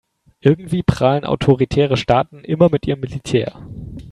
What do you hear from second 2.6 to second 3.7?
mit ihrem Militär.